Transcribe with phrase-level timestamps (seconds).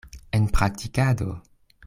[0.37, 1.29] En praktikado?